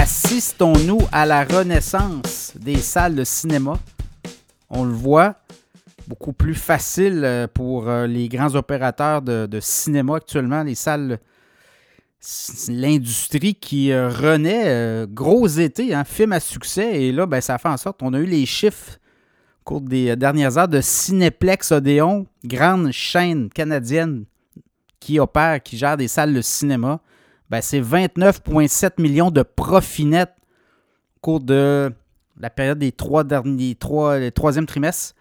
Assistons-nous 0.00 1.00
à 1.10 1.26
la 1.26 1.42
renaissance 1.42 2.52
des 2.54 2.76
salles 2.76 3.16
de 3.16 3.24
cinéma? 3.24 3.80
On 4.70 4.84
le 4.84 4.92
voit, 4.92 5.34
beaucoup 6.06 6.32
plus 6.32 6.54
facile 6.54 7.22
euh, 7.24 7.48
pour 7.52 7.88
euh, 7.88 8.06
les 8.06 8.28
grands 8.28 8.54
opérateurs 8.54 9.22
de, 9.22 9.58
cinéma 9.60 10.14
actuellement, 10.14 10.62
les 10.62 10.76
salles, 10.76 11.18
l'industrie 12.68 13.56
qui 13.56 13.90
euh, 13.90 14.08
renaît, 14.08 15.04
gros 15.08 15.48
été, 15.48 15.92
hein, 15.92 16.04
film 16.04 16.32
à 16.32 16.38
succès, 16.38 17.02
et 17.02 17.10
là, 17.10 17.26
ben, 17.26 17.40
ça 17.40 17.58
fait 17.58 17.68
en 17.68 17.76
sorte 17.76 17.98
qu'on 17.98 18.14
a 18.14 18.20
eu 18.20 18.26
les 18.26 18.46
chiffres 18.46 18.98
au 19.62 19.64
cours 19.64 19.80
des 19.80 20.14
dernières 20.14 20.58
heures 20.58 20.68
de 20.68 20.80
Cinéplex 20.80 21.72
Odéon, 21.72 22.24
grande 22.44 22.92
chaîne 22.92 23.48
canadienne 23.48 24.26
qui 25.00 25.18
opère, 25.18 25.60
qui 25.60 25.76
gère 25.76 25.96
des 25.96 26.08
salles 26.08 26.34
de 26.34 26.40
cinéma. 26.40 27.00
Ben, 27.50 27.60
c'est 27.62 27.80
29,7 27.80 29.00
millions 29.00 29.30
de 29.30 29.42
profit 29.42 30.04
net 30.04 30.30
au 31.16 31.20
cours 31.20 31.40
de 31.40 31.90
la 32.38 32.50
période 32.50 32.78
des 32.78 32.92
trois 32.92 33.24
derniers, 33.24 33.74
trois, 33.74 34.18
les 34.18 34.32
troisième 34.32 34.66
trimestre. 34.66 35.14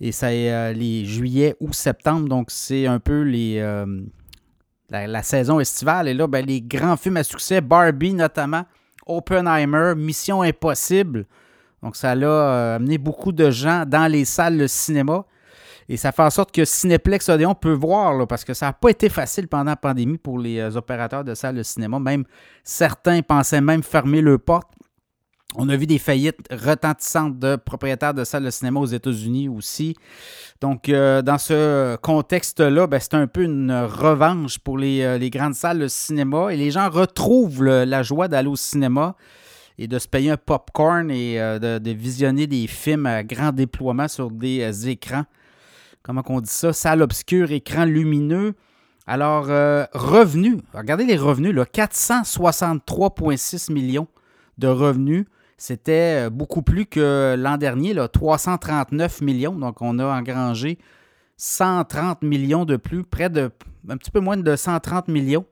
Et 0.00 0.12
ça 0.12 0.32
est 0.32 0.52
euh, 0.52 0.72
les 0.72 1.04
juillet 1.04 1.56
ou 1.60 1.72
septembre. 1.72 2.28
Donc, 2.28 2.50
c'est 2.50 2.86
un 2.86 3.00
peu 3.00 3.22
les, 3.22 3.58
euh, 3.58 4.00
la, 4.90 5.22
saison 5.22 5.60
estivale. 5.60 6.08
Et 6.08 6.14
là, 6.14 6.26
ben, 6.26 6.44
les 6.44 6.60
grands 6.60 6.96
films 6.96 7.16
à 7.16 7.24
succès, 7.24 7.60
Barbie 7.60 8.14
notamment, 8.14 8.64
Oppenheimer, 9.06 9.94
Mission 9.96 10.42
Impossible. 10.42 11.26
Donc, 11.82 11.96
ça 11.96 12.12
a 12.12 12.16
euh, 12.16 12.76
amené 12.76 12.98
beaucoup 12.98 13.32
de 13.32 13.50
gens 13.50 13.84
dans 13.86 14.10
les 14.10 14.24
salles 14.24 14.58
de 14.58 14.66
cinéma. 14.66 15.24
Et 15.88 15.96
ça 15.96 16.12
fait 16.12 16.22
en 16.22 16.30
sorte 16.30 16.52
que 16.52 16.64
Cineplex 16.64 17.28
Odéon 17.30 17.54
peut 17.54 17.72
voir, 17.72 18.26
parce 18.26 18.44
que 18.44 18.52
ça 18.52 18.66
n'a 18.66 18.72
pas 18.74 18.90
été 18.90 19.08
facile 19.08 19.48
pendant 19.48 19.70
la 19.70 19.76
pandémie 19.76 20.18
pour 20.18 20.38
les 20.38 20.58
euh, 20.58 20.76
opérateurs 20.76 21.24
de 21.24 21.34
salles 21.34 21.56
de 21.56 21.62
cinéma. 21.62 21.98
Même 21.98 22.24
certains 22.62 23.22
pensaient 23.22 23.62
même 23.62 23.82
fermer 23.82 24.20
leurs 24.20 24.40
portes. 24.40 24.68
On 25.54 25.70
a 25.70 25.76
vu 25.76 25.86
des 25.86 25.96
faillites 25.96 26.46
retentissantes 26.50 27.38
de 27.38 27.56
propriétaires 27.56 28.12
de 28.12 28.22
salles 28.22 28.44
de 28.44 28.50
cinéma 28.50 28.80
aux 28.80 28.86
États-Unis 28.86 29.48
aussi. 29.48 29.96
Donc, 30.60 30.90
euh, 30.90 31.22
dans 31.22 31.38
ce 31.38 31.96
contexte-là, 31.96 32.86
ben, 32.86 33.00
c'est 33.00 33.14
un 33.14 33.26
peu 33.26 33.44
une 33.44 33.72
revanche 33.72 34.58
pour 34.58 34.76
les, 34.76 35.00
euh, 35.00 35.28
grandes 35.30 35.54
salles 35.54 35.78
de 35.78 35.88
cinéma. 35.88 36.52
Et 36.52 36.58
les 36.58 36.70
gens 36.70 36.90
retrouvent 36.90 37.64
la 37.64 38.02
joie 38.02 38.28
d'aller 38.28 38.48
au 38.48 38.56
cinéma 38.56 39.16
et 39.78 39.88
de 39.88 39.98
se 39.98 40.06
payer 40.06 40.32
un 40.32 40.36
popcorn 40.36 41.10
et 41.10 41.38
de, 41.38 41.90
visionner 41.92 42.46
des 42.46 42.66
films 42.66 43.06
à 43.06 43.22
grand 43.22 43.52
déploiement 43.52 44.08
sur 44.08 44.30
des 44.30 44.88
écrans 44.90 45.24
comment 46.02 46.24
on 46.28 46.40
dit 46.40 46.50
ça, 46.50 46.72
salle 46.72 47.02
obscure, 47.02 47.52
écran 47.52 47.84
lumineux. 47.84 48.54
Alors, 49.06 49.46
euh, 49.48 49.84
revenus, 49.94 50.56
regardez 50.74 51.06
les 51.06 51.16
revenus, 51.16 51.54
463,6 51.54 53.72
millions 53.72 54.08
de 54.58 54.68
revenus. 54.68 55.24
C'était 55.56 56.26
euh, 56.26 56.30
beaucoup 56.30 56.60
plus 56.60 56.84
que 56.84 57.34
l'an 57.38 57.56
dernier, 57.56 57.94
là, 57.94 58.06
339 58.06 59.22
millions. 59.22 59.54
Donc, 59.54 59.80
on 59.80 59.98
a 59.98 60.04
engrangé 60.04 60.78
130 61.38 62.20
millions 62.22 62.66
de 62.66 62.76
plus, 62.76 63.02
près 63.02 63.30
de 63.30 63.50
un 63.88 63.96
petit 63.96 64.10
peu 64.10 64.20
moins 64.20 64.36
de 64.36 64.56
130 64.56 65.08
millions 65.08 65.46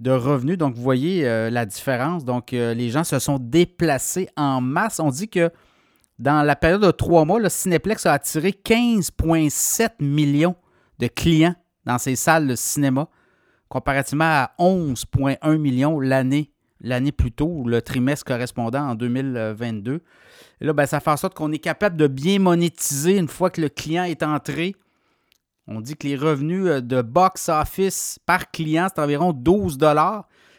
de 0.00 0.10
revenus. 0.10 0.58
Donc, 0.58 0.74
vous 0.74 0.82
voyez 0.82 1.26
euh, 1.26 1.48
la 1.48 1.64
différence. 1.64 2.26
Donc, 2.26 2.50
les 2.50 2.90
gens 2.90 3.04
se 3.04 3.18
sont 3.18 3.38
déplacés 3.40 4.28
en 4.36 4.60
masse. 4.60 5.00
On 5.00 5.08
dit 5.08 5.30
que 5.30 5.50
dans 6.20 6.42
la 6.42 6.54
période 6.54 6.82
de 6.82 6.90
trois 6.90 7.24
mois, 7.24 7.40
le 7.40 7.48
Cineplex 7.48 8.06
a 8.06 8.12
attiré 8.12 8.50
15,7 8.50 9.92
millions 10.00 10.54
de 10.98 11.06
clients 11.08 11.54
dans 11.86 11.98
ses 11.98 12.14
salles 12.14 12.46
de 12.46 12.54
cinéma, 12.54 13.08
comparativement 13.68 14.24
à 14.24 14.52
11,1 14.58 15.56
millions 15.56 15.98
l'année 15.98 16.52
l'année 16.82 17.12
plus 17.12 17.32
tôt, 17.32 17.64
le 17.66 17.82
trimestre 17.82 18.24
correspondant 18.24 18.88
en 18.88 18.94
2022. 18.94 20.02
Et 20.60 20.64
là, 20.64 20.72
ben, 20.72 20.86
ça 20.86 21.00
fait 21.00 21.10
en 21.10 21.16
sorte 21.16 21.34
qu'on 21.34 21.52
est 21.52 21.58
capable 21.58 21.96
de 21.96 22.06
bien 22.06 22.38
monétiser 22.38 23.18
une 23.18 23.28
fois 23.28 23.50
que 23.50 23.60
le 23.60 23.68
client 23.68 24.04
est 24.04 24.22
entré. 24.22 24.74
On 25.66 25.80
dit 25.80 25.96
que 25.96 26.06
les 26.06 26.16
revenus 26.16 26.66
euh, 26.66 26.80
de 26.80 27.02
box-office 27.02 28.18
par 28.26 28.50
client, 28.50 28.88
c'est 28.88 29.00
environ 29.00 29.32
12 29.32 29.78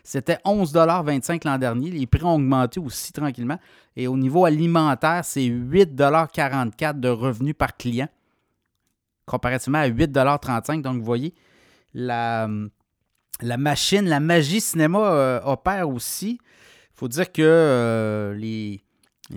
c'était 0.04 0.38
11,25 0.46 1.46
l'an 1.46 1.58
dernier. 1.58 1.92
Les 1.92 2.08
prix 2.08 2.24
ont 2.24 2.36
augmenté 2.36 2.80
aussi 2.80 3.12
tranquillement. 3.12 3.60
Et 3.96 4.08
au 4.08 4.18
niveau 4.18 4.46
alimentaire, 4.46 5.24
c'est 5.24 5.42
8,44 5.42 7.00
de 7.00 7.10
revenus 7.10 7.56
par 7.58 7.76
client, 7.76 8.08
comparativement 9.26 9.80
à 9.80 9.90
8,35 9.90 10.82
Donc, 10.82 10.98
vous 10.98 11.06
voyez, 11.06 11.34
la, 11.94 12.50
la 13.42 13.58
machine, 13.58 14.08
la 14.08 14.20
magie 14.20 14.62
cinéma 14.62 15.00
euh, 15.00 15.40
opère 15.44 15.90
aussi. 15.90 16.40
Il 16.42 16.98
faut 16.98 17.08
dire 17.08 17.32
que 17.32 17.42
euh, 17.42 18.34
les, 18.36 18.82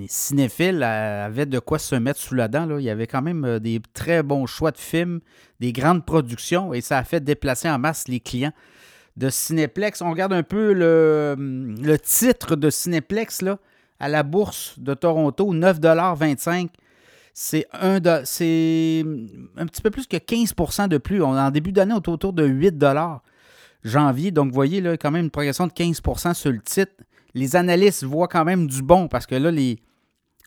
cinéphiles 0.09 0.83
avaient 0.83 1.47
de 1.47 1.59
quoi 1.59 1.79
se 1.79 1.95
mettre 1.95 2.21
sous 2.21 2.35
la 2.35 2.49
dent. 2.49 2.79
Il 2.79 2.85
y 2.85 2.91
avait 2.91 3.07
quand 3.07 3.23
même 3.23 3.45
euh, 3.45 3.59
des 3.59 3.81
très 3.93 4.23
bons 4.23 4.47
choix 4.47 4.71
de 4.71 4.79
films, 4.79 5.21
des 5.61 5.73
grandes 5.73 6.05
productions, 6.05 6.75
et 6.75 6.81
ça 6.81 6.99
a 6.99 7.05
fait 7.05 7.21
déplacer 7.21 7.69
en 7.71 7.79
masse 7.79 8.09
les 8.09 8.21
clients 8.21 8.53
de 9.17 9.29
Cineplex. 9.29 10.03
On 10.03 10.11
regarde 10.11 10.33
un 10.33 10.43
peu 10.43 10.73
le, 10.73 11.97
titre 11.99 12.57
de 12.57 12.71
Cineplex 12.71 13.45
à 14.01 14.09
la 14.09 14.23
bourse 14.23 14.79
de 14.79 14.95
Toronto, 14.95 15.55
9,25 15.55 16.69
c'est 17.37 17.67
un, 17.73 17.99
c'est 18.25 19.05
un 19.57 19.67
petit 19.67 19.83
peu 19.83 19.91
plus 19.91 20.07
que 20.07 20.17
15% 20.17 20.89
de 20.89 20.99
plus. 20.99 21.21
On 21.21 21.37
en 21.37 21.51
début 21.51 21.73
d'année, 21.73 21.95
autour 21.95 22.33
de 22.33 22.47
8 22.47 22.83
janvier. 23.83 24.31
Donc, 24.31 24.49
vous 24.49 24.55
voyez, 24.55 24.81
là, 24.81 24.97
quand 24.97 25.11
même 25.11 25.25
une 25.25 25.31
progression 25.31 25.67
de 25.67 25.73
15% 25.73 26.33
sur 26.33 26.53
le 26.53 26.61
titre. 26.61 26.93
Les 27.35 27.57
analystes 27.57 28.05
voient 28.05 28.29
quand 28.29 28.45
même 28.45 28.69
du 28.69 28.83
bon 28.83 29.09
parce 29.09 29.27
que 29.27 29.35
là, 29.35 29.51
les, 29.51 29.81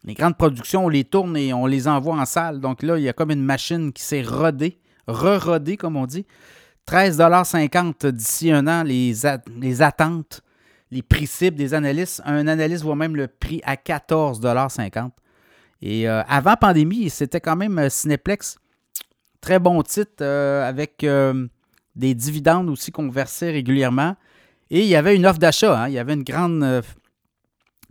les 0.05 0.13
grandes 0.13 0.37
productions, 0.37 0.85
on 0.85 0.89
les 0.89 1.03
tourne 1.03 1.35
et 1.35 1.53
on 1.53 1.65
les 1.65 1.89
envoie 1.89 2.15
en 2.15 2.25
salle. 2.25 2.61
Donc 2.61 2.81
là, 2.81 2.97
il 2.97 3.03
y 3.03 3.09
a 3.09 3.13
comme 3.13 3.31
une 3.31 3.43
machine 3.43 3.91
qui 3.91 4.01
s'est 4.01 4.21
rodée, 4.21 4.79
re-rodée, 5.07 5.75
comme 5.75 5.97
on 5.97 6.05
dit. 6.05 6.25
13,50 6.87 8.07
d'ici 8.11 8.51
un 8.51 8.65
an, 8.67 8.83
les, 8.83 9.13
les 9.59 9.81
attentes, 9.81 10.41
les 10.89 11.01
prix 11.01 11.27
cibles 11.27 11.57
des 11.57 11.73
analystes. 11.73 12.21
Un 12.25 12.47
analyste 12.47 12.83
voit 12.83 12.95
même 12.95 13.15
le 13.15 13.27
prix 13.27 13.61
à 13.65 13.75
14,50 13.75 15.09
Et 15.81 16.07
euh, 16.07 16.23
avant 16.27 16.55
pandémie, 16.55 17.09
c'était 17.09 17.41
quand 17.41 17.57
même 17.57 17.77
euh, 17.77 17.89
Cineplex. 17.89 18.57
Très 19.41 19.59
bon 19.59 19.81
titre 19.83 20.21
euh, 20.21 20.67
avec 20.67 21.05
des 21.95 22.15
dividendes 22.15 22.69
aussi 22.69 22.91
qu'on 22.91 23.09
versait 23.09 23.51
régulièrement. 23.51 24.15
Et 24.69 24.81
il 24.81 24.87
y 24.87 24.95
avait 24.95 25.15
une 25.15 25.25
offre 25.25 25.39
d'achat. 25.39 25.83
Hein. 25.83 25.87
Il 25.89 25.93
y 25.93 25.99
avait 25.99 26.13
une 26.13 26.23
grande, 26.23 26.83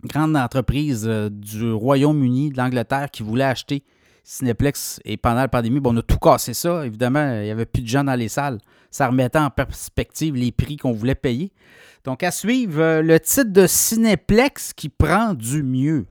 grande 0.03 0.35
entreprise 0.35 1.05
du 1.31 1.71
Royaume-Uni, 1.71 2.51
de 2.51 2.57
l'Angleterre, 2.57 3.09
qui 3.11 3.23
voulait 3.23 3.45
acheter 3.45 3.83
Cineplex. 4.29 4.99
Et 5.05 5.17
pendant 5.17 5.41
la 5.41 5.47
pandémie, 5.47 5.79
bon, 5.79 5.95
on 5.95 5.97
a 5.97 6.01
tout 6.01 6.17
cassé 6.17 6.53
ça. 6.53 6.85
Évidemment, 6.85 7.33
il 7.35 7.43
n'y 7.43 7.51
avait 7.51 7.65
plus 7.65 7.81
de 7.81 7.87
gens 7.87 8.03
dans 8.03 8.15
les 8.15 8.29
salles 8.29 8.59
ça 8.91 9.07
remettait 9.07 9.39
en 9.39 9.49
perspective 9.49 10.35
les 10.35 10.51
prix 10.51 10.77
qu'on 10.77 10.91
voulait 10.91 11.15
payer. 11.15 11.51
Donc, 12.03 12.23
à 12.23 12.31
suivre, 12.31 12.81
euh, 12.81 13.01
le 13.01 13.19
titre 13.19 13.51
de 13.51 13.67
Cineplex 13.67 14.73
qui 14.73 14.89
prend 14.89 15.33
du 15.33 15.63
mieux. 15.63 16.05